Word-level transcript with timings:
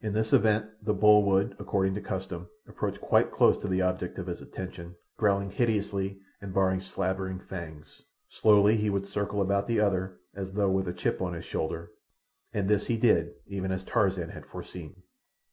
In 0.00 0.12
this 0.12 0.32
event 0.32 0.66
the 0.84 0.92
bull 0.92 1.22
would, 1.22 1.54
according 1.56 1.94
to 1.94 2.00
custom, 2.00 2.48
approach 2.66 3.00
quite 3.00 3.30
close 3.30 3.56
to 3.58 3.68
the 3.68 3.80
object 3.80 4.18
of 4.18 4.26
his 4.26 4.40
attention, 4.40 4.96
growling 5.16 5.52
hideously 5.52 6.18
and 6.40 6.52
baring 6.52 6.80
slavering 6.80 7.38
fangs. 7.38 8.02
Slowly 8.28 8.76
he 8.76 8.90
would 8.90 9.06
circle 9.06 9.40
about 9.40 9.68
the 9.68 9.78
other, 9.78 10.18
as 10.34 10.52
though 10.54 10.72
with 10.72 10.88
a 10.88 10.92
chip 10.92 11.20
upon 11.20 11.34
his 11.34 11.44
shoulder; 11.44 11.92
and 12.52 12.68
this 12.68 12.86
he 12.86 12.96
did, 12.96 13.34
even 13.46 13.70
as 13.70 13.84
Tarzan 13.84 14.30
had 14.30 14.46
foreseen. 14.46 15.04